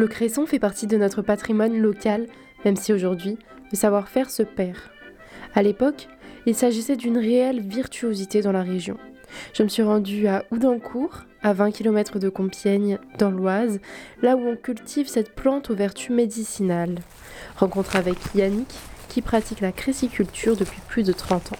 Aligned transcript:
Le 0.00 0.08
cresson 0.08 0.46
fait 0.46 0.58
partie 0.58 0.86
de 0.86 0.96
notre 0.96 1.20
patrimoine 1.20 1.76
local, 1.76 2.26
même 2.64 2.76
si 2.76 2.90
aujourd'hui, 2.90 3.36
le 3.70 3.76
savoir-faire 3.76 4.30
se 4.30 4.42
perd. 4.42 4.78
À 5.54 5.62
l'époque, 5.62 6.08
il 6.46 6.54
s'agissait 6.54 6.96
d'une 6.96 7.18
réelle 7.18 7.60
virtuosité 7.60 8.40
dans 8.40 8.50
la 8.50 8.62
région. 8.62 8.96
Je 9.52 9.62
me 9.62 9.68
suis 9.68 9.82
rendue 9.82 10.26
à 10.26 10.46
Houdancourt, 10.50 11.24
à 11.42 11.52
20 11.52 11.72
km 11.72 12.18
de 12.18 12.30
Compiègne, 12.30 12.98
dans 13.18 13.30
l'Oise, 13.30 13.78
là 14.22 14.36
où 14.36 14.40
on 14.40 14.56
cultive 14.56 15.06
cette 15.06 15.34
plante 15.34 15.68
aux 15.68 15.76
vertus 15.76 16.16
médicinales. 16.16 17.00
Rencontre 17.58 17.94
avec 17.94 18.16
Yannick, 18.34 18.72
qui 19.10 19.20
pratique 19.20 19.60
la 19.60 19.70
cressiculture 19.70 20.56
depuis 20.56 20.80
plus 20.88 21.02
de 21.02 21.12
30 21.12 21.52
ans. 21.52 21.58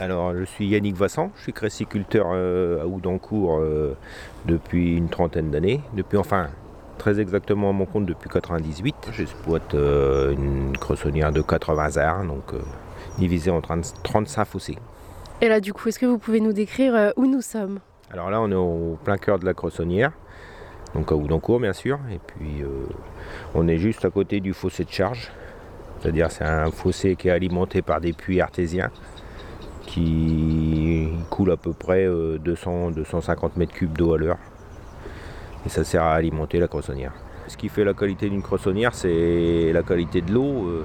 Alors, 0.00 0.34
je 0.34 0.42
suis 0.42 0.66
Yannick 0.66 0.96
Vassan, 0.96 1.30
je 1.36 1.42
suis 1.42 1.52
cressiculteur 1.52 2.26
euh, 2.32 2.82
à 2.82 2.86
Houdancourt 2.86 3.58
euh, 3.60 3.96
depuis 4.44 4.96
une 4.96 5.08
trentaine 5.08 5.52
d'années, 5.52 5.82
depuis 5.92 6.16
enfin 6.16 6.48
très 6.98 7.20
exactement 7.20 7.70
à 7.70 7.72
mon 7.72 7.86
compte 7.86 8.04
depuis 8.04 8.28
98. 8.28 9.10
J'exploite 9.12 9.72
euh, 9.74 10.32
une 10.32 10.76
cressonnière 10.76 11.30
de 11.30 11.42
80 11.42 11.96
arts, 11.98 12.24
donc 12.24 12.54
divisée 13.18 13.52
en 13.52 13.60
35 13.60 14.44
fossés. 14.44 14.78
Et 15.40 15.48
là, 15.48 15.60
du 15.60 15.72
coup, 15.72 15.88
est-ce 15.88 16.00
que 16.00 16.06
vous 16.06 16.18
pouvez 16.18 16.40
nous 16.40 16.52
décrire 16.52 17.12
où 17.16 17.26
nous 17.26 17.40
sommes? 17.40 17.78
Alors 18.12 18.30
là, 18.30 18.40
on 18.40 18.50
est 18.50 18.56
au 18.56 18.98
plein 19.04 19.16
cœur 19.16 19.38
de 19.38 19.44
la 19.44 19.54
cressonnière, 19.54 20.10
donc 20.94 21.12
à 21.12 21.14
Houdancourt, 21.14 21.60
bien 21.60 21.72
sûr, 21.72 22.00
et 22.12 22.18
puis 22.18 22.64
on 23.54 23.68
est 23.68 23.78
juste 23.78 24.04
à 24.04 24.10
côté 24.10 24.40
du 24.40 24.54
fossé 24.54 24.84
de 24.84 24.90
charge, 24.90 25.30
c'est-à-dire 26.00 26.32
c'est 26.32 26.44
un 26.44 26.70
fossé 26.72 27.14
qui 27.14 27.28
est 27.28 27.32
alimenté 27.32 27.80
par 27.82 28.00
des 28.00 28.12
puits 28.12 28.40
artésiens 28.40 28.90
qui 29.86 31.08
coule 31.30 31.52
à 31.52 31.56
peu 31.56 31.72
près 31.72 32.06
200-250 32.06 33.44
euh, 33.44 33.48
mètres 33.56 33.72
cubes 33.72 33.96
d'eau 33.96 34.14
à 34.14 34.18
l'heure. 34.18 34.38
Et 35.66 35.68
ça 35.68 35.84
sert 35.84 36.02
à 36.02 36.14
alimenter 36.14 36.58
la 36.58 36.68
croissonnière. 36.68 37.12
Ce 37.48 37.56
qui 37.56 37.68
fait 37.68 37.84
la 37.84 37.94
qualité 37.94 38.28
d'une 38.28 38.42
croissonnière, 38.42 38.94
c'est 38.94 39.70
la 39.72 39.82
qualité 39.82 40.20
de 40.20 40.32
l'eau, 40.32 40.66
euh, 40.66 40.84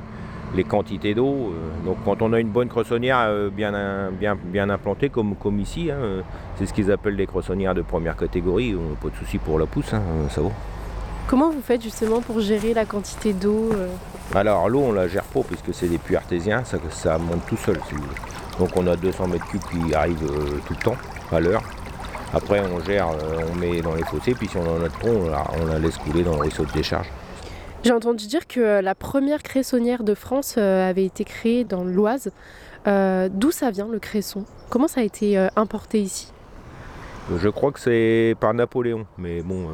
les 0.56 0.64
quantités 0.64 1.14
d'eau. 1.14 1.54
Euh. 1.54 1.86
Donc 1.86 1.98
quand 2.06 2.22
on 2.22 2.34
a 2.34 2.40
une 2.40 2.50
bonne 2.50 2.68
croissonnière 2.68 3.50
bien, 3.52 4.12
bien, 4.12 4.38
bien 4.42 4.70
implantée, 4.70 5.10
comme, 5.10 5.36
comme 5.36 5.60
ici, 5.60 5.90
hein, 5.92 6.24
c'est 6.58 6.66
ce 6.66 6.74
qu'ils 6.74 6.92
appellent 6.92 7.18
des 7.18 7.28
croissonnières 7.28 7.76
de 7.76 7.82
première 7.82 8.16
catégorie, 8.16 8.76
on 8.76 8.90
n'a 8.90 8.96
pas 8.96 9.10
de 9.10 9.16
souci 9.16 9.38
pour 9.38 9.60
la 9.60 9.66
pousse, 9.66 9.94
hein, 9.94 10.02
ça 10.30 10.42
vaut. 10.42 10.54
Comment 11.28 11.52
vous 11.52 11.62
faites 11.62 11.84
justement 11.84 12.22
pour 12.22 12.40
gérer 12.40 12.74
la 12.74 12.86
quantité 12.86 13.34
d'eau 13.34 13.70
Alors 14.34 14.68
l'eau 14.68 14.80
on 14.80 14.92
la 14.92 15.08
gère 15.08 15.24
pas 15.24 15.42
puisque 15.42 15.74
c'est 15.74 15.88
des 15.88 16.00
puits 16.00 16.16
artésiens, 16.16 16.64
ça, 16.64 16.78
ça 16.90 17.18
monte 17.20 17.46
tout 17.48 17.58
seul 17.58 17.78
si 17.88 17.94
vous 17.94 18.02
voulez. 18.02 18.49
Donc 18.60 18.76
on 18.76 18.86
a 18.88 18.96
200 18.98 19.30
mètres 19.30 19.48
cubes 19.48 19.62
qui 19.62 19.96
arrivent 19.96 20.30
euh, 20.30 20.60
tout 20.68 20.74
le 20.74 20.84
temps, 20.84 20.98
à 21.32 21.40
l'heure. 21.40 21.64
Après 22.34 22.60
on 22.60 22.80
gère, 22.82 23.10
euh, 23.10 23.40
on 23.50 23.56
met 23.56 23.82
dans 23.82 23.96
les 23.96 24.04
fossés, 24.04 24.34
puis 24.34 24.48
si 24.48 24.58
on 24.58 24.68
en 24.68 24.84
a 24.84 24.90
trop, 24.90 25.10
on 25.10 25.66
la, 25.66 25.80
laisse 25.80 25.98
couler 25.98 26.24
dans 26.24 26.34
le 26.34 26.42
ruisseau 26.42 26.66
de 26.66 26.72
décharge. 26.74 27.08
J'ai 27.84 27.94
entendu 27.94 28.28
dire 28.28 28.46
que 28.46 28.60
euh, 28.60 28.82
la 28.82 28.96
première 28.96 29.42
cressonnière 29.42 30.04
de 30.04 30.14
France 30.14 30.58
avait 30.58 31.06
été 31.06 31.24
créée 31.24 31.64
dans 31.64 31.84
l'Oise. 31.86 32.32
D'où 32.86 33.52
ça 33.52 33.72
vient 33.72 33.88
le 33.88 34.00
cresson? 34.00 34.44
Comment 34.70 34.88
ça 34.88 35.02
a 35.02 35.04
été 35.04 35.38
importé 35.56 36.02
ici? 36.02 36.34
Je 37.38 37.50
crois 37.50 37.72
que 37.72 37.80
c'est 37.80 38.36
par 38.40 38.54
Napoléon, 38.56 39.06
mais 39.20 39.44
bon, 39.44 39.68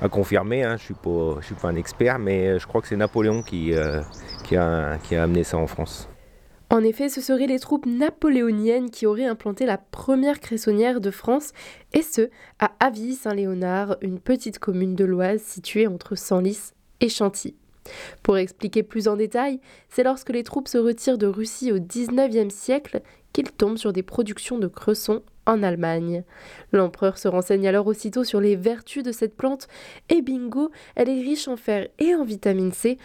à 0.00 0.08
confirmer, 0.08 0.62
hein, 0.62 0.76
je 0.76 0.92
ne 0.92 1.40
suis, 1.42 1.54
pas 1.54 1.68
un 1.68 1.74
expert, 1.74 2.20
mais 2.20 2.60
je 2.60 2.66
crois 2.68 2.80
que 2.82 2.86
c'est 2.86 2.96
Napoléon 2.96 3.42
qui, 3.42 3.72
qui 4.44 4.56
a 4.56 4.98
amené 5.10 5.42
ça 5.42 5.56
en 5.56 5.66
France. 5.66 6.08
En 6.70 6.84
effet, 6.84 7.08
ce 7.08 7.20
seraient 7.20 7.48
les 7.48 7.58
troupes 7.58 7.86
napoléoniennes 7.86 8.90
qui 8.90 9.04
auraient 9.04 9.24
implanté 9.24 9.66
la 9.66 9.76
première 9.76 10.38
cressonnière 10.38 11.00
de 11.00 11.10
France, 11.10 11.50
et 11.92 12.02
ce, 12.02 12.30
à 12.60 12.70
Avis-Saint-Léonard, 12.78 13.96
une 14.02 14.20
petite 14.20 14.60
commune 14.60 14.94
de 14.94 15.04
l'Oise 15.04 15.42
située 15.42 15.88
entre 15.88 16.14
Senlis 16.14 16.72
et 17.00 17.08
Chantilly. 17.08 17.56
Pour 18.22 18.36
expliquer 18.36 18.84
plus 18.84 19.08
en 19.08 19.16
détail, 19.16 19.58
c'est 19.88 20.04
lorsque 20.04 20.30
les 20.30 20.44
troupes 20.44 20.68
se 20.68 20.78
retirent 20.78 21.18
de 21.18 21.26
Russie 21.26 21.72
au 21.72 21.80
XIXe 21.80 22.54
siècle 22.54 23.00
qu'ils 23.32 23.50
tombent 23.50 23.78
sur 23.78 23.92
des 23.92 24.04
productions 24.04 24.58
de 24.58 24.68
cresson 24.68 25.22
en 25.46 25.62
Allemagne. 25.62 26.22
L'empereur 26.72 27.18
se 27.18 27.28
renseigne 27.28 27.66
alors 27.66 27.86
aussitôt 27.86 28.24
sur 28.24 28.40
les 28.40 28.56
vertus 28.56 29.02
de 29.02 29.12
cette 29.12 29.36
plante 29.36 29.68
et 30.08 30.22
bingo, 30.22 30.70
elle 30.94 31.08
est 31.08 31.20
riche 31.20 31.48
en 31.48 31.56
fer 31.56 31.88
et 31.98 32.14
en 32.14 32.24
vitamine 32.24 32.72
C, 32.72 32.98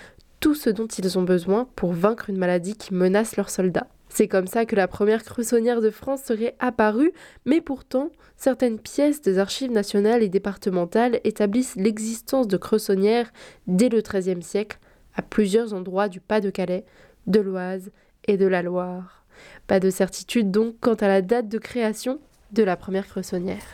tout 0.45 0.53
ce 0.53 0.69
dont 0.69 0.85
ils 0.85 1.17
ont 1.17 1.23
besoin 1.23 1.67
pour 1.75 1.93
vaincre 1.93 2.29
une 2.29 2.37
maladie 2.37 2.75
qui 2.75 2.93
menace 2.93 3.35
leurs 3.35 3.49
soldats. 3.49 3.87
C'est 4.09 4.27
comme 4.27 4.45
ça 4.45 4.67
que 4.67 4.75
la 4.75 4.87
première 4.87 5.23
cressonnière 5.23 5.81
de 5.81 5.89
France 5.89 6.21
serait 6.21 6.55
apparue, 6.59 7.13
mais 7.45 7.61
pourtant, 7.61 8.11
certaines 8.37 8.77
pièces 8.77 9.23
des 9.23 9.39
archives 9.39 9.71
nationales 9.71 10.21
et 10.21 10.29
départementales 10.29 11.19
établissent 11.23 11.75
l'existence 11.77 12.47
de 12.47 12.57
cressonnières 12.57 13.33
dès 13.65 13.89
le 13.89 14.01
XIIIe 14.01 14.43
siècle 14.43 14.77
à 15.15 15.23
plusieurs 15.23 15.73
endroits 15.73 16.09
du 16.09 16.19
Pas-de-Calais, 16.19 16.85
de 17.25 17.39
l'Oise 17.39 17.89
et 18.27 18.37
de 18.37 18.45
la 18.45 18.61
Loire. 18.61 19.25
Pas 19.65 19.79
de 19.79 19.89
certitude 19.89 20.51
donc 20.51 20.75
quant 20.79 20.93
à 20.93 21.07
la 21.07 21.23
date 21.23 21.49
de 21.49 21.57
création 21.57 22.19
de 22.51 22.61
la 22.61 22.77
première 22.77 23.07
cressonnière. 23.07 23.65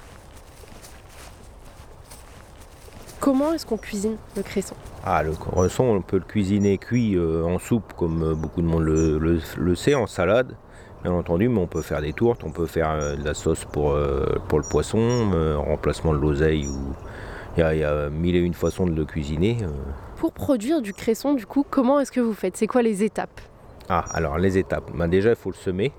Comment 3.21 3.53
est-ce 3.53 3.67
qu'on 3.67 3.77
cuisine 3.77 4.17
le 4.35 4.41
cresson? 4.41 4.75
Ah, 5.05 5.21
le 5.21 5.33
cresson, 5.33 5.83
on 5.83 6.01
peut 6.01 6.17
le 6.17 6.23
cuisiner 6.23 6.79
cuit 6.79 7.15
euh, 7.15 7.43
en 7.43 7.59
soupe, 7.59 7.93
comme 7.95 8.23
euh, 8.23 8.33
beaucoup 8.33 8.63
de 8.63 8.67
monde 8.67 8.81
le, 8.81 9.75
sait, 9.75 9.93
en 9.93 10.07
salade, 10.07 10.55
bien 11.03 11.11
entendu, 11.11 11.47
mais 11.47 11.59
on 11.59 11.67
peut 11.67 11.83
faire 11.83 12.01
des 12.01 12.13
tourtes, 12.13 12.43
on 12.43 12.49
peut 12.49 12.65
faire 12.65 12.89
euh, 12.89 13.15
de 13.15 13.23
la 13.23 13.35
sauce 13.35 13.63
pour, 13.63 13.95
pour 14.47 14.57
le 14.57 14.67
poisson, 14.67 15.31
remplacement 15.55 16.13
de 16.13 16.17
l'oseille, 16.17 16.67
ou 16.67 16.95
il 17.57 17.59
y, 17.59 17.83
a 17.83 18.09
mille 18.09 18.35
et 18.35 18.39
une 18.39 18.55
façons 18.55 18.87
de 18.87 18.95
le 18.95 19.05
cuisiner. 19.05 19.57
Pour 20.17 20.31
produire 20.33 20.81
du 20.81 20.91
cresson, 20.91 21.35
du 21.35 21.45
coup, 21.45 21.63
comment 21.69 21.99
est-ce 21.99 22.11
que 22.11 22.21
vous 22.21 22.33
faites? 22.33 22.57
C'est 22.57 22.65
quoi 22.65 22.81
les 22.81 23.03
étapes? 23.03 23.39
Ah, 23.87 24.03
alors 24.13 24.39
les 24.39 24.57
étapes. 24.57 24.89
Ben, 24.95 25.07
déjà, 25.07 25.29
il 25.29 25.35
faut 25.35 25.51
le 25.51 25.55
semer. 25.55 25.91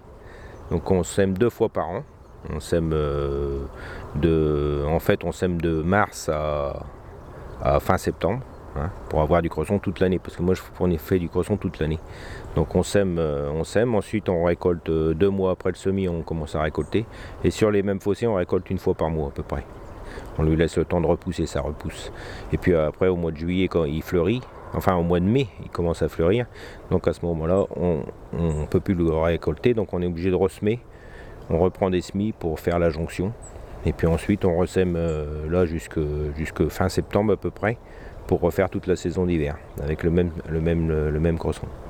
Donc 0.73 0.91
on 0.91 1.05
sème 1.05 1.39
deux 1.39 1.51
fois 1.51 1.69
par 1.69 1.89
an. 1.89 2.03
On 2.51 2.59
sème 2.59 2.91
de, 2.91 4.85
en 4.89 4.99
fait, 4.99 5.23
on 5.23 5.31
sème 5.31 5.61
de 5.61 5.83
mars 5.83 6.29
à 6.29 6.83
fin 7.81 7.99
septembre. 7.99 8.41
Hein, 8.75 8.91
pour 9.11 9.21
avoir 9.21 9.43
du 9.43 9.51
cresson 9.51 9.79
toute 9.79 10.01
l'année, 10.01 10.19
parce 10.19 10.35
que 10.35 10.43
moi 10.43 10.55
je 10.55 10.63
fait 10.97 11.19
du 11.19 11.29
cresson 11.29 11.59
toute 11.59 11.79
l'année. 11.79 11.99
Donc 12.57 12.75
on 12.75 12.83
sème, 12.83 13.19
euh, 13.19 13.51
on 13.53 13.65
sème, 13.65 13.95
ensuite 13.95 14.31
on 14.31 14.45
récolte 14.45 14.89
euh, 14.89 15.13
deux 15.13 15.29
mois 15.29 15.51
après 15.51 15.69
le 15.69 15.75
semis, 15.75 16.09
on 16.09 16.23
commence 16.23 16.55
à 16.55 16.63
récolter. 16.63 17.05
Et 17.45 17.51
sur 17.51 17.71
les 17.71 17.83
mêmes 17.83 18.01
fossés, 18.01 18.27
on 18.27 18.35
récolte 18.35 18.71
une 18.71 18.79
fois 18.79 18.95
par 18.95 19.11
mois 19.11 19.29
à 19.29 19.31
peu 19.31 19.43
près. 19.43 19.65
On 20.39 20.43
lui 20.43 20.57
laisse 20.57 20.79
le 20.79 20.87
temps 20.87 21.03
de 21.03 21.07
repousser, 21.07 21.45
ça 21.45 21.61
repousse. 21.61 22.11
Et 22.51 22.57
puis 22.57 22.75
après, 22.75 23.09
au 23.09 23.17
mois 23.17 23.31
de 23.31 23.37
juillet, 23.37 23.69
quand 23.69 23.85
il 23.85 24.03
fleurit, 24.03 24.41
enfin 24.73 24.97
au 24.97 25.03
mois 25.03 25.21
de 25.21 25.27
mai, 25.27 25.49
il 25.63 25.69
commence 25.69 26.01
à 26.01 26.09
fleurir. 26.09 26.47
Donc 26.91 27.07
à 27.07 27.13
ce 27.13 27.27
moment-là, 27.27 27.67
on 27.77 28.05
ne 28.33 28.65
peut 28.65 28.81
plus 28.81 28.95
le 28.95 29.11
récolter, 29.11 29.75
donc 29.75 29.93
on 29.93 30.01
est 30.01 30.07
obligé 30.07 30.31
de 30.31 30.37
ressemer. 30.37 30.81
On 31.51 31.59
reprend 31.59 31.91
des 31.91 32.01
semis 32.01 32.33
pour 32.33 32.59
faire 32.59 32.79
la 32.79 32.89
jonction. 32.89 33.35
Et 33.85 33.93
puis 33.93 34.07
ensuite, 34.07 34.45
on 34.45 34.57
ressème 34.57 34.95
euh, 34.97 35.49
là 35.51 35.67
jusque, 35.67 35.99
jusque 36.37 36.69
fin 36.69 36.89
septembre 36.89 37.33
à 37.33 37.37
peu 37.37 37.51
près 37.51 37.79
pour 38.27 38.41
refaire 38.41 38.71
toute 38.71 38.87
la 38.87 38.95
saison 38.95 39.27
d'hiver 39.27 39.57
avec 39.83 40.05
le 40.05 40.11
même, 40.11 40.31
le. 40.49 40.61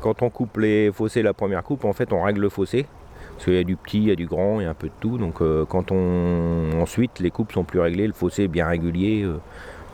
Quand 0.01 0.23
on 0.23 0.31
coupe 0.31 0.57
les 0.57 0.91
fossés 0.91 1.23
la 1.23 1.35
première 1.35 1.63
coupe, 1.63 1.85
en 1.85 1.93
fait 1.93 2.13
on 2.13 2.23
règle 2.23 2.41
le 2.41 2.49
fossé. 2.49 2.87
Parce 3.35 3.45
qu'il 3.45 3.55
y 3.55 3.59
a 3.59 3.65
du 3.65 3.77
petit, 3.77 3.99
il 3.99 4.09
y 4.09 4.11
a 4.11 4.17
du 4.17 4.27
grand, 4.27 4.61
il 4.61 4.65
y 4.65 4.67
a 4.67 4.71
un 4.71 4.75
peu 4.75 4.89
de 4.89 4.93
tout. 5.01 5.19
Donc 5.19 5.41
euh, 5.41 5.65
quand 5.67 5.93
on 5.93 6.71
ensuite 6.81 7.21
les 7.21 7.31
coupes 7.31 7.53
sont 7.53 7.65
plus 7.65 7.81
réglées, 7.81 8.07
le 8.07 8.13
fossé 8.13 8.45
est 8.45 8.49
bien 8.49 8.67
régulier, 8.67 9.23
euh, 9.23 9.39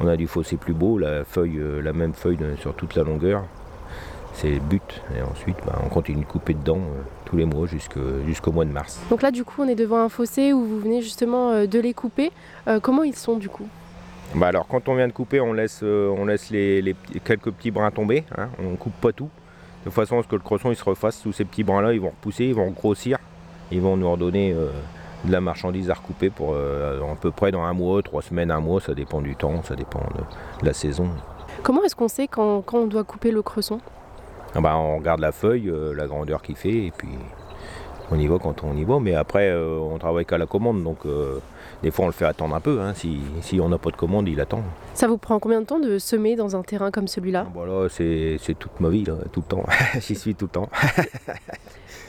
on 0.01 0.07
a 0.07 0.17
du 0.17 0.27
fossé 0.27 0.57
plus 0.57 0.75
beau, 0.75 0.99
la 0.99 1.25
feuille, 1.25 1.61
la 1.83 1.93
même 1.93 2.15
feuille 2.15 2.39
sur 2.61 2.75
toute 2.75 2.95
la 2.95 3.03
longueur. 3.03 3.45
C'est 4.39 4.51
le 4.51 4.61
but. 4.61 5.03
Et 5.17 5.23
ensuite, 5.23 5.57
bah, 5.67 5.79
on 5.85 5.89
continue 5.89 6.23
de 6.23 6.27
couper 6.27 6.55
dedans 6.55 6.81
tous 7.25 7.37
les 7.37 7.45
mois 7.45 7.67
jusqu'au 7.67 8.53
mois 8.53 8.65
de 8.65 8.73
mars. 8.73 9.01
Donc 9.11 9.23
là, 9.23 9.31
du 9.31 9.45
coup, 9.45 9.63
on 9.63 9.69
est 9.69 9.75
devant 9.75 9.99
un 9.99 10.09
fossé 10.09 10.53
où 10.53 10.65
vous 10.65 10.81
venez 10.81 11.03
justement 11.03 11.67
de 11.67 11.79
les 11.79 11.93
couper. 11.93 12.33
comment 12.83 13.03
ils 13.03 13.17
sont 13.17 13.37
du 13.37 13.49
coup? 13.49 13.69
Bah 14.35 14.49
alors 14.49 14.67
quand 14.69 14.89
on 14.89 14.95
vient 14.95 15.09
de 15.09 15.13
couper, 15.13 15.41
on 15.41 15.55
laisse, 15.55 15.81
euh, 15.83 16.15
on 16.17 16.27
laisse 16.27 16.51
les, 16.51 16.95
quelques 17.25 17.51
petits 17.51 17.71
brins 17.71 17.91
tomber. 17.91 18.25
Hein. 18.37 18.49
on 18.59 18.73
ne 18.73 18.77
coupe 18.77 18.95
pas 19.01 19.13
tout. 19.13 19.31
De 19.87 19.91
façon 19.91 20.19
à 20.19 20.23
ce 20.23 20.29
que 20.29 20.37
le 20.37 20.43
cresson 20.43 20.71
il 20.71 20.77
se 20.77 20.85
refasse. 20.85 21.23
Tous 21.23 21.33
ces 21.33 21.45
petits 21.45 21.65
brins-là, 21.65 21.95
ils 21.95 22.01
vont 22.01 22.11
repousser, 22.11 22.45
ils 22.45 22.55
vont 22.55 22.71
grossir. 22.71 23.19
Ils 23.71 23.81
vont 23.81 23.97
nous 23.97 24.11
redonner 24.11 24.53
euh, 24.53 24.69
de 25.25 25.33
la 25.33 25.41
marchandise 25.41 25.91
à 25.91 25.95
recouper 25.95 26.29
pour 26.29 26.53
euh, 26.53 27.01
à 27.01 27.17
peu 27.17 27.31
près 27.31 27.51
dans 27.51 27.63
un 27.63 27.73
mois, 27.73 28.03
trois 28.03 28.21
semaines, 28.21 28.51
un 28.51 28.61
mois. 28.61 28.81
Ça 28.83 28.95
dépend 28.95 29.23
du 29.23 29.35
temps, 29.35 29.63
ça 29.63 29.75
dépend 29.75 30.01
de, 30.01 30.67
la 30.67 30.75
saison. 30.75 31.09
Comment 31.63 31.83
est-ce 31.85 31.97
qu'on 31.97 32.09
sait 32.09 32.29
quand, 32.29 32.63
on 32.75 32.87
doit 32.87 33.05
couper 33.05 33.31
le 33.31 33.41
cresson 33.41 33.81
ah 34.55 34.61
bah, 34.61 34.77
On 34.77 34.99
regarde 34.99 35.21
la 35.21 35.33
feuille, 35.33 35.73
la 35.95 36.07
grandeur 36.07 36.43
qu'il 36.43 36.57
fait, 36.57 36.87
et 36.87 36.93
puis 36.97 37.09
on 38.11 38.19
y 38.19 38.27
va 38.27 38.39
quand 38.39 38.65
on 38.65 38.77
y 38.77 38.85
va. 38.85 38.99
Mais 39.01 39.15
après, 39.15 39.55
on 39.55 39.99
travaille 39.99 40.25
qu'à 40.25 40.39
la 40.39 40.47
commande. 40.47 40.83
Donc 40.83 41.01
des 41.83 41.91
fois, 41.91 42.05
on 42.05 42.09
le 42.09 42.13
fait 42.13 42.25
attendre 42.25 42.55
un 42.55 42.61
peu. 42.61 42.81
Hein. 42.81 42.93
Si, 42.95 43.61
on 43.61 43.69
n'a 43.69 43.79
pas 43.79 43.91
de 43.91 43.97
commande, 43.97 44.29
il 44.29 44.41
attend. 44.41 44.63
Ça 44.95 45.07
vous 45.09 45.19
prend 45.19 45.39
combien 45.39 45.61
de 45.61 45.67
temps 45.67 45.79
de 45.79 45.99
semer 45.99 46.37
dans 46.37 46.57
un 46.57 46.63
terrain 46.63 46.91
comme 46.91 47.09
celui-là? 47.09 47.47
Voilà, 47.55 47.87
ah, 47.87 47.89
c'est 47.89 48.59
toute 48.59 48.81
ma 48.81 48.89
vie, 48.89 49.05
tout 49.05 49.41
le 49.41 49.49
temps. 49.49 49.65
J'y 50.01 50.15
suis 50.15 50.35
tout 50.35 50.47
le 50.47 50.51
temps. 50.51 50.69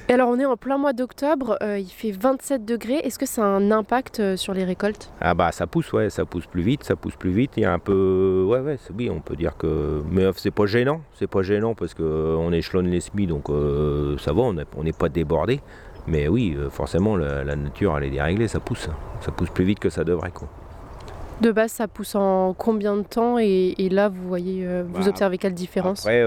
Et 0.10 0.14
alors 0.14 0.30
on 0.30 0.40
est 0.40 0.46
en 0.46 0.58
plein 0.58 0.80
mois 0.80 0.92
d'octobre, 0.94 1.60
euh, 1.62 1.78
il 1.78 1.88
fait 1.88 2.10
27 2.10 2.66
degrés, 2.66 2.96
est-ce 3.04 3.20
que 3.20 3.28
ça 3.28 3.44
a 3.44 3.46
un 3.46 3.70
impact 3.70 4.20
euh, 4.20 4.38
sur 4.38 4.56
les 4.56 4.64
récoltes? 4.64 5.12
Ah 5.22 5.36
bah 5.36 5.52
ça 5.52 5.68
pousse, 5.68 5.94
ouais, 5.94 6.10
ça 6.10 6.26
pousse 6.26 6.48
plus 6.48 6.64
vite, 6.64 6.84
ça 6.84 6.96
pousse 6.96 7.16
plus 7.16 7.30
vite, 7.30 7.52
il 7.58 7.62
y 7.62 7.66
a 7.66 7.72
un 7.72 7.78
peu... 7.78 8.44
Ouais, 8.50 8.60
ouais, 8.60 8.78
oui, 8.98 9.12
on 9.12 9.20
peut 9.20 9.36
dire 9.36 9.56
que... 9.56 10.02
Mais 10.10 10.24
euh, 10.24 10.32
c'est 10.36 10.50
pas 10.50 10.66
gênant, 10.66 11.02
c'est 11.14 11.28
pas 11.28 11.44
gênant 11.44 11.76
parce 11.76 11.94
qu'on 11.94 12.52
échelonne 12.52 12.88
les 12.88 13.02
semis, 13.02 13.28
donc 13.28 13.50
ça 14.20 14.34
va, 14.34 14.42
on 14.42 14.84
n'est 14.84 14.94
pas 14.94 15.10
débordé. 15.10 15.62
Mais 16.08 16.28
oui, 16.28 16.58
forcément, 16.70 17.16
la, 17.16 17.56
nature, 17.56 17.98
elle 17.98 18.06
est 18.06 18.10
déréglée, 18.10 18.48
ça 18.48 18.60
pousse. 18.60 18.90
Ça 19.22 19.32
pousse 19.32 19.50
plus 19.50 19.66
vite 19.66 19.80
que 19.80 19.90
ça 19.90 20.04
devrait, 20.04 20.32
quoi. 20.32 20.48
De 21.42 21.52
base, 21.52 21.72
ça 21.72 21.88
pousse 21.88 22.16
en 22.16 22.54
combien 22.54 22.98
de 22.98 23.04
temps 23.04 23.38
et, 23.40 23.76
là, 23.92 24.10
vous 24.10 24.28
voyez, 24.28 24.66
vous 24.84 25.00
bah, 25.00 25.08
observez 25.08 25.38
quelle 25.38 25.54
différence? 25.54 26.02
Après, 26.02 26.24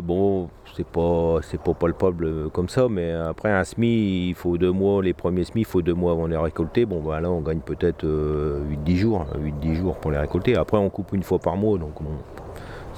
bon, 0.00 0.48
c'est 0.76 0.86
pas 0.86 1.38
c'est 1.42 1.60
pas 1.60 1.74
palpable 1.74 2.24
euh, 2.24 2.48
comme 2.48 2.68
ça, 2.68 2.88
mais 2.88 3.12
après 3.12 3.50
un 3.50 3.62
SMI, 3.62 4.28
il 4.28 4.34
faut 4.34 4.56
deux 4.56 4.72
mois, 4.72 5.02
les 5.02 5.12
premiers 5.12 5.44
SMI, 5.44 5.62
il 5.62 5.66
faut 5.66 5.82
deux 5.82 5.94
mois 5.94 6.12
avant 6.12 6.26
de 6.26 6.32
les 6.32 6.38
récolter. 6.38 6.86
Bon 6.86 7.00
bah 7.00 7.20
là 7.20 7.30
on 7.30 7.40
gagne 7.40 7.60
peut-être 7.60 8.04
8-10 8.04 8.06
euh, 8.06 8.96
jours, 8.96 9.26
8-10 9.62 9.74
jours 9.74 9.96
pour 9.96 10.10
les 10.10 10.18
récolter. 10.18 10.56
Après 10.56 10.78
on 10.78 10.88
coupe 10.88 11.12
une 11.12 11.22
fois 11.22 11.38
par 11.38 11.56
mois, 11.56 11.78
donc 11.78 11.94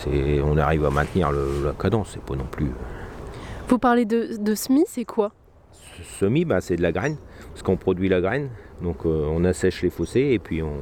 on 0.06 0.56
arrive 0.58 0.84
à 0.84 0.90
maintenir 0.90 1.32
la 1.32 1.72
cadence, 1.72 2.10
c'est 2.12 2.22
pas 2.22 2.36
non 2.36 2.46
plus. 2.50 2.66
Euh. 2.66 2.84
Vous 3.68 3.78
parlez 3.78 4.04
de, 4.04 4.36
de 4.38 4.54
SMI, 4.54 4.84
c'est 4.86 5.04
quoi? 5.04 5.32
Semi, 6.18 6.44
bah, 6.44 6.60
c'est 6.60 6.76
de 6.76 6.82
la 6.82 6.92
graine, 6.92 7.16
parce 7.50 7.62
qu'on 7.62 7.76
produit 7.76 8.08
la 8.08 8.20
graine, 8.20 8.48
donc 8.82 9.04
on 9.04 9.44
assèche 9.44 9.82
les 9.82 9.90
fossés 9.90 10.30
et 10.32 10.38
puis 10.38 10.62
on, 10.62 10.72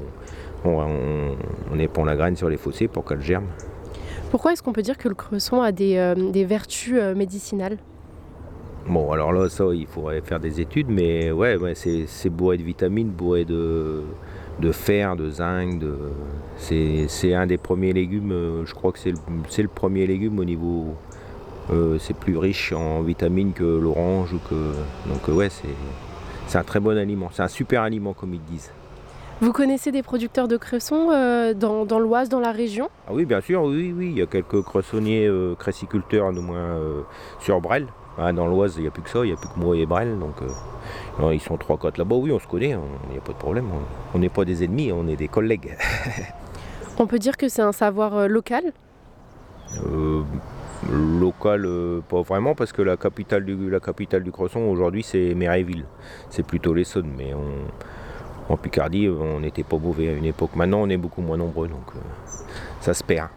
on, 0.65 1.37
on 1.73 1.79
épand 1.79 2.07
la 2.07 2.17
graine 2.17 2.37
sur 2.37 2.49
les 2.49 2.57
fossés 2.57 2.89
pour 2.89 3.05
qu'elle 3.05 3.21
germe. 3.21 3.47
Pourquoi 4.33 4.55
est-ce 4.55 4.63
qu'on 4.63 4.73
peut 4.73 4.81
dire 4.81 4.97
que 4.97 5.11
le 5.11 5.15
cresson 5.15 5.61
a 5.61 5.73
des, 5.73 5.99
euh, 5.99 6.15
vertus 6.47 6.95
euh, 6.97 7.15
médicinales? 7.15 7.77
Bon, 8.89 9.13
alors 9.13 9.31
là, 9.31 9.51
ça, 9.51 9.67
il 9.75 9.87
faudrait 9.87 10.23
faire 10.23 10.41
des 10.41 10.59
études, 10.59 10.89
mais 10.89 11.31
ouais, 11.31 11.59
c'est 11.75 12.31
bourré 12.31 12.57
de 12.57 12.63
vitamines, 12.63 13.11
bourré 13.11 13.45
de, 13.45 14.03
de 14.59 14.73
fer, 14.73 15.17
de 15.17 15.29
zinc. 15.29 15.79
De... 15.79 15.95
C'est 16.57 17.35
un 17.35 17.47
des 17.47 17.59
premiers 17.59 17.93
légumes, 17.93 18.33
euh, 18.33 18.65
je 18.65 18.73
crois 18.73 18.91
que 18.93 18.99
c'est 18.99 19.13
le, 19.13 19.69
premier 19.69 20.07
légume 20.07 20.39
au 20.39 20.45
niveau. 20.45 20.95
C'est 21.99 22.17
plus 22.17 22.37
riche 22.37 22.73
en 22.73 23.03
vitamines 23.03 23.53
que 23.53 23.65
l'orange. 23.65 24.35
que 24.49 24.73
Donc, 25.09 25.29
ouais, 25.29 25.49
c'est 26.47 26.59
un 26.59 26.65
très 26.65 26.81
bon 26.81 26.97
aliment. 26.97 27.31
C'est 27.33 27.43
un 27.43 27.49
super 27.49 27.83
aliment, 27.83 28.13
comme 28.13 28.35
ils 28.35 28.43
disent. 28.43 28.71
Vous 29.43 29.53
connaissez 29.53 29.91
des 29.91 30.05
producteurs 30.05 30.47
de 30.47 30.57
cressons 30.57 31.09
euh, 31.11 31.53
dans, 31.53 31.99
l'Oise, 31.99 32.29
dans 32.29 32.39
la 32.39 32.53
région? 32.53 32.91
Ah 33.09 33.11
Oui, 33.13 33.25
bien 33.25 33.41
sûr, 33.41 33.65
oui, 33.65 33.93
oui. 33.93 34.11
Il 34.13 34.17
y 34.17 34.23
a 34.23 34.27
quelques 34.27 34.63
cressonniers, 34.63 35.27
euh, 35.27 35.57
cressiculteurs, 35.57 36.27
au 36.27 36.41
moins 36.41 36.59
euh, 36.59 37.01
sur 37.41 37.61
Brel. 37.61 37.89
Ah, 38.17 38.33
dans 38.33 38.47
l'Oise, 38.47 38.75
il 38.77 38.83
n'y 38.83 38.87
a 38.87 38.93
plus 38.93 39.03
que 39.03 39.11
ça, 39.11 39.25
il 39.25 39.29
n'y 39.29 39.33
a 39.33 39.37
plus 39.37 39.49
que 39.49 39.59
moi 39.59 39.77
et 39.77 39.85
Brel. 39.85 40.17
Donc, 40.21 40.37
ils 41.33 41.41
sont 41.41 41.57
trois 41.57 41.77
côtes 41.77 41.99
là-bas. 41.99 42.15
Oui, 42.15 42.31
on 42.31 42.39
se 42.39 42.47
connaît, 42.47 42.77
il 43.09 43.11
n'y 43.11 43.19
a 43.19 43.21
pas 43.21 43.33
de 43.33 43.39
problème. 43.39 43.67
On 44.15 44.19
n'est 44.21 44.29
pas 44.29 44.45
des 44.45 44.63
ennemis, 44.63 44.93
on 44.93 45.09
est 45.09 45.17
des 45.17 45.27
collègues. 45.27 45.77
on 46.99 47.09
peut 47.09 47.19
dire 47.19 47.37
que 47.37 47.49
c'est 47.49 47.63
un 47.63 47.73
savoir 47.73 48.29
local? 48.29 48.73
Local, 50.91 51.67
pas 52.09 52.23
vraiment, 52.23 52.55
parce 52.55 52.73
que 52.73 52.83
la 52.83 52.97
capitale 52.97 53.45
du, 53.45 53.71
la 53.71 53.81
Cresson 53.81 54.61
aujourd'hui 54.61 55.03
c'est 55.03 55.35
Méréville. 55.35 55.85
C'est 56.31 56.47
plutôt 56.47 56.75
l'Essonne, 56.75 57.13
mais 57.17 57.35
on, 57.35 58.53
en 58.53 58.57
Picardie, 58.57 59.09
on 59.09 59.41
n'était 59.41 59.63
pas 59.63 59.79
mauvais 59.79 60.09
à 60.09 60.13
une 60.13 60.25
époque. 60.25 60.57
Maintenant, 60.57 60.83
on 60.83 60.89
est 60.89 60.97
beaucoup 60.97 61.23
moins 61.23 61.37
nombreux, 61.37 61.69
donc 61.69 61.87
euh, 61.95 62.01
ça 62.81 62.95
se 62.95 63.03
perd. 63.03 63.29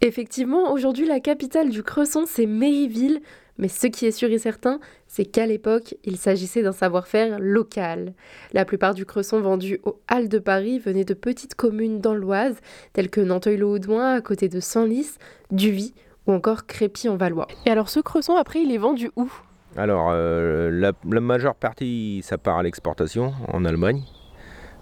Effectivement, 0.00 0.72
aujourd'hui, 0.72 1.06
la 1.06 1.20
capitale 1.20 1.70
du 1.70 1.82
Cresson, 1.82 2.24
c'est 2.26 2.46
Méryville. 2.46 3.20
Mais 3.56 3.68
ce 3.68 3.86
qui 3.86 4.04
est 4.04 4.10
sûr 4.10 4.30
et 4.30 4.38
certain, 4.38 4.80
c'est 5.06 5.24
qu'à 5.24 5.46
l'époque, 5.46 5.94
il 6.02 6.16
s'agissait 6.16 6.62
d'un 6.62 6.72
savoir-faire 6.72 7.38
local. 7.38 8.12
La 8.52 8.64
plupart 8.64 8.94
du 8.94 9.06
cresson 9.06 9.40
vendu 9.40 9.78
aux 9.84 10.00
Halles 10.08 10.28
de 10.28 10.40
Paris 10.40 10.80
venait 10.80 11.04
de 11.04 11.14
petites 11.14 11.54
communes 11.54 12.00
dans 12.00 12.14
l'Oise, 12.14 12.56
telles 12.94 13.10
que 13.10 13.20
Nanteuil-le-Haudouin 13.20 14.14
à 14.14 14.20
côté 14.20 14.48
de 14.48 14.58
Senlis, 14.58 15.18
Duvy 15.52 15.94
ou 16.26 16.32
encore 16.32 16.66
Crépy 16.66 17.08
en 17.08 17.16
Valois. 17.16 17.48
Et 17.66 17.70
alors 17.70 17.88
ce 17.88 18.00
cresson, 18.00 18.36
après, 18.36 18.62
il 18.62 18.72
est 18.72 18.78
vendu 18.78 19.10
où? 19.16 19.30
Alors, 19.76 20.10
euh, 20.12 20.70
la, 20.70 20.92
majeure 21.20 21.56
partie, 21.56 22.20
ça 22.22 22.38
part 22.38 22.58
à 22.58 22.62
l'exportation 22.62 23.34
en 23.52 23.64
Allemagne, 23.64 24.02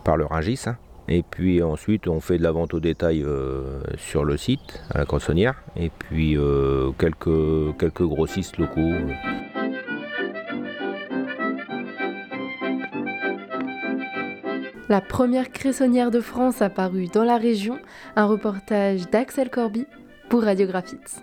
par 0.05 0.17
le 0.19 0.27
Rungis. 0.27 0.65
Hein. 0.67 0.77
Et 1.09 1.23
puis 1.23 1.63
ensuite, 1.63 2.09
on 2.09 2.21
fait 2.21 2.39
de 2.39 2.43
la 2.43 2.53
vente 2.53 2.75
au 2.75 2.81
détail 2.81 3.23
euh, 3.23 3.81
sur 3.97 4.25
le 4.25 4.37
site, 4.37 4.83
à 4.91 4.99
la 4.99 5.07
croissonnière. 5.07 5.63
Et 5.77 5.91
puis 5.91 6.37
euh, 6.37 6.91
quelques, 6.99 7.77
quelques 7.79 8.05
grossistes 8.05 8.59
locaux. 8.59 8.93
La 14.89 15.01
première 15.01 15.51
cressonnière 15.51 16.11
de 16.11 16.21
France 16.21 16.61
apparue 16.61 17.07
dans 17.07 17.25
la 17.25 17.39
région, 17.39 17.79
un 18.15 18.27
reportage 18.27 19.09
d'Axel 19.09 19.49
Corby 19.49 19.87
pour 20.29 20.43
Radiographite. 20.43 21.23